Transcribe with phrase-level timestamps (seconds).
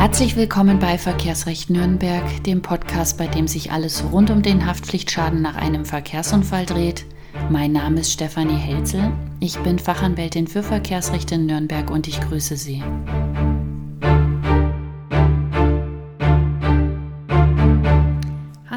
[0.00, 5.42] Herzlich willkommen bei Verkehrsrecht Nürnberg, dem Podcast, bei dem sich alles rund um den Haftpflichtschaden
[5.42, 7.04] nach einem Verkehrsunfall dreht.
[7.50, 9.12] Mein Name ist Stefanie Helzel.
[9.40, 12.82] Ich bin Fachanwältin für Verkehrsrecht in Nürnberg und ich grüße Sie.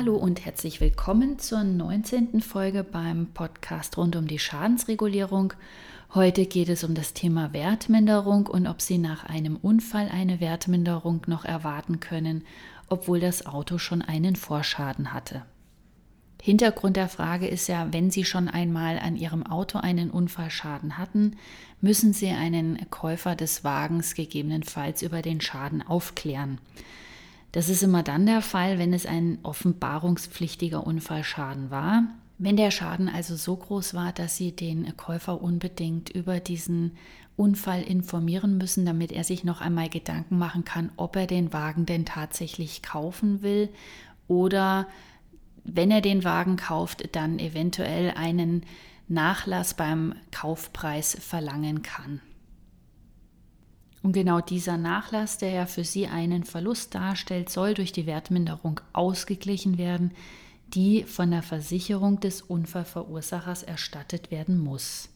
[0.04, 2.42] Hallo und herzlich willkommen zur 19.
[2.42, 5.54] Folge beim Podcast rund um die Schadensregulierung.
[6.14, 11.22] Heute geht es um das Thema Wertminderung und ob Sie nach einem Unfall eine Wertminderung
[11.28, 12.44] noch erwarten können,
[12.90, 15.44] obwohl das Auto schon einen Vorschaden hatte.
[16.42, 21.38] Hintergrund der Frage ist ja, wenn Sie schon einmal an Ihrem Auto einen Unfallschaden hatten,
[21.80, 26.60] müssen Sie einen Käufer des Wagens gegebenenfalls über den Schaden aufklären.
[27.54, 32.04] Das ist immer dann der Fall, wenn es ein offenbarungspflichtiger Unfallschaden war.
[32.40, 36.98] Wenn der Schaden also so groß war, dass Sie den Käufer unbedingt über diesen
[37.36, 41.86] Unfall informieren müssen, damit er sich noch einmal Gedanken machen kann, ob er den Wagen
[41.86, 43.70] denn tatsächlich kaufen will
[44.28, 44.88] oder
[45.64, 48.64] wenn er den Wagen kauft, dann eventuell einen
[49.08, 52.20] Nachlass beim Kaufpreis verlangen kann.
[54.04, 58.82] Und genau dieser Nachlass, der ja für Sie einen Verlust darstellt, soll durch die Wertminderung
[58.92, 60.12] ausgeglichen werden,
[60.74, 65.10] die von der Versicherung des Unfallverursachers erstattet werden muss.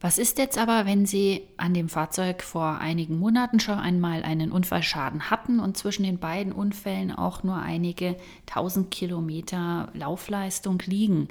[0.00, 4.52] Was ist jetzt aber, wenn Sie an dem Fahrzeug vor einigen Monaten schon einmal einen
[4.52, 8.16] Unfallschaden hatten und zwischen den beiden Unfällen auch nur einige
[8.46, 11.28] tausend Kilometer Laufleistung liegen?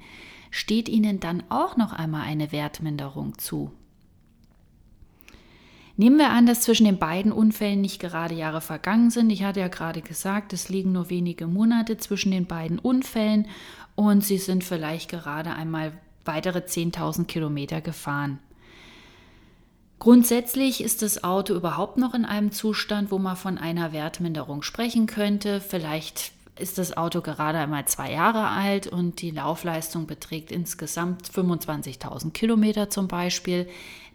[0.50, 3.72] Steht Ihnen dann auch noch einmal eine Wertminderung zu?
[5.96, 9.30] Nehmen wir an, dass zwischen den beiden Unfällen nicht gerade Jahre vergangen sind.
[9.30, 13.48] Ich hatte ja gerade gesagt, es liegen nur wenige Monate zwischen den beiden Unfällen
[13.96, 15.94] und Sie sind vielleicht gerade einmal
[16.26, 18.40] weitere 10.000 Kilometer gefahren.
[20.00, 25.06] Grundsätzlich ist das Auto überhaupt noch in einem Zustand, wo man von einer Wertminderung sprechen
[25.06, 25.62] könnte.
[25.62, 32.32] Vielleicht ist das Auto gerade einmal zwei Jahre alt und die Laufleistung beträgt insgesamt 25.000
[32.32, 33.68] Kilometer zum Beispiel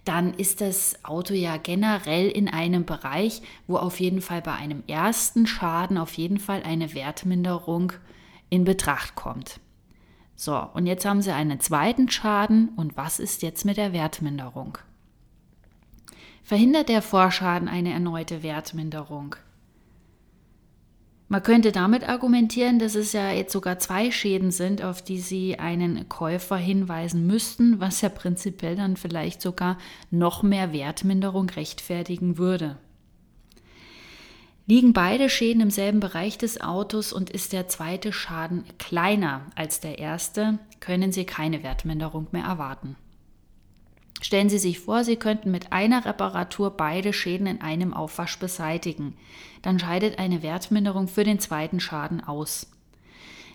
[0.09, 4.83] dann ist das Auto ja generell in einem Bereich, wo auf jeden Fall bei einem
[4.87, 7.93] ersten Schaden auf jeden Fall eine Wertminderung
[8.49, 9.61] in Betracht kommt.
[10.35, 14.79] So, und jetzt haben Sie einen zweiten Schaden und was ist jetzt mit der Wertminderung?
[16.43, 19.37] Verhindert der Vorschaden eine erneute Wertminderung?
[21.31, 25.59] Man könnte damit argumentieren, dass es ja jetzt sogar zwei Schäden sind, auf die Sie
[25.59, 29.77] einen Käufer hinweisen müssten, was ja prinzipiell dann vielleicht sogar
[30.11, 32.79] noch mehr Wertminderung rechtfertigen würde.
[34.65, 39.81] Liegen beide Schäden im selben Bereich des Autos und ist der zweite Schaden kleiner als
[39.81, 42.97] der erste, können Sie keine Wertminderung mehr erwarten.
[44.29, 49.17] Stellen Sie sich vor, Sie könnten mit einer Reparatur beide Schäden in einem Aufwasch beseitigen.
[49.63, 52.67] Dann scheidet eine Wertminderung für den zweiten Schaden aus.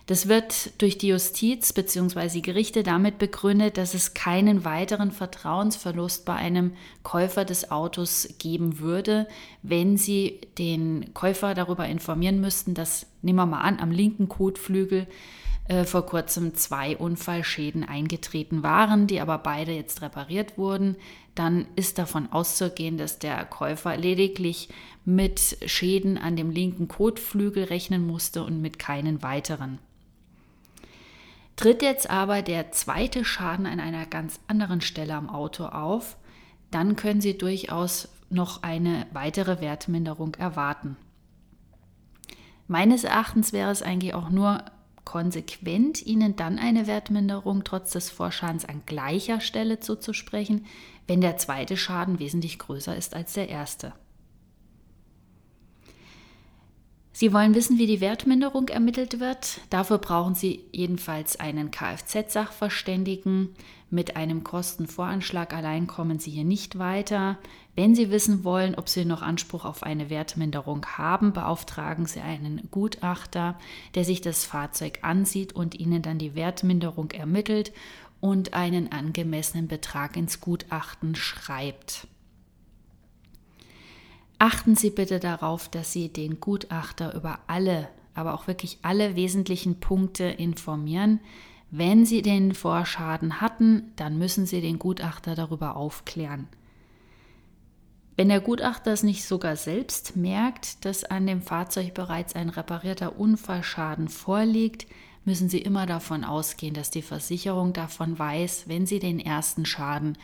[0.06, 2.26] Das wird durch die Justiz bzw.
[2.26, 6.72] die Gerichte damit begründet, dass es keinen weiteren Vertrauensverlust bei einem
[7.04, 9.28] Käufer des Autos geben würde,
[9.62, 15.06] wenn sie den Käufer darüber informieren müssten, dass, nehmen wir mal an, am linken Kotflügel
[15.66, 20.96] äh, vor kurzem zwei Unfallschäden eingetreten waren, die aber beide jetzt repariert wurden,
[21.34, 24.68] dann ist davon auszugehen, dass der Käufer lediglich
[25.04, 29.78] mit Schäden an dem linken Kotflügel rechnen musste und mit keinen weiteren.
[31.56, 36.16] Tritt jetzt aber der zweite Schaden an einer ganz anderen Stelle am Auto auf,
[36.70, 40.96] dann können Sie durchaus noch eine weitere Wertminderung erwarten.
[42.66, 44.64] Meines Erachtens wäre es eigentlich auch nur
[45.14, 50.66] konsequent, ihnen dann eine Wertminderung trotz des Vorschadens an gleicher Stelle zuzusprechen,
[51.06, 53.92] wenn der zweite Schaden wesentlich größer ist als der erste.
[57.16, 59.60] Sie wollen wissen, wie die Wertminderung ermittelt wird.
[59.70, 63.54] Dafür brauchen Sie jedenfalls einen Kfz-Sachverständigen.
[63.88, 67.38] Mit einem Kostenvoranschlag allein kommen Sie hier nicht weiter.
[67.76, 72.66] Wenn Sie wissen wollen, ob Sie noch Anspruch auf eine Wertminderung haben, beauftragen Sie einen
[72.72, 73.60] Gutachter,
[73.94, 77.72] der sich das Fahrzeug ansieht und Ihnen dann die Wertminderung ermittelt
[78.18, 82.08] und einen angemessenen Betrag ins Gutachten schreibt.
[84.38, 89.80] Achten Sie bitte darauf, dass Sie den Gutachter über alle, aber auch wirklich alle wesentlichen
[89.80, 91.20] Punkte informieren.
[91.70, 96.48] Wenn Sie den Vorschaden hatten, dann müssen Sie den Gutachter darüber aufklären.
[98.16, 103.18] Wenn der Gutachter es nicht sogar selbst merkt, dass an dem Fahrzeug bereits ein reparierter
[103.18, 104.86] Unfallschaden vorliegt,
[105.24, 110.16] müssen Sie immer davon ausgehen, dass die Versicherung davon weiß, wenn Sie den ersten Schaden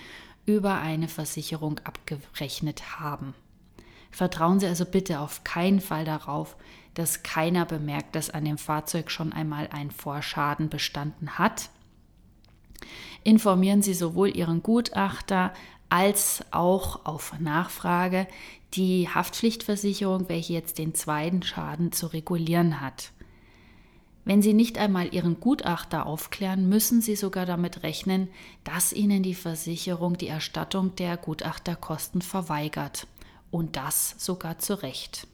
[0.47, 3.35] über eine Versicherung abgerechnet haben.
[4.11, 6.57] Vertrauen Sie also bitte auf keinen Fall darauf,
[6.95, 11.71] dass keiner bemerkt, dass an dem Fahrzeug schon einmal ein Vorschaden bestanden hat.
[13.23, 15.53] Informieren Sie sowohl Ihren Gutachter
[15.89, 18.27] als auch auf Nachfrage
[18.75, 23.13] die Haftpflichtversicherung, welche jetzt den zweiten Schaden zu regulieren hat.
[24.25, 28.29] Wenn Sie nicht einmal Ihren Gutachter aufklären, müssen Sie sogar damit rechnen,
[28.65, 33.07] dass Ihnen die Versicherung die Erstattung der Gutachterkosten verweigert.
[33.51, 35.27] Und das sogar zu Recht.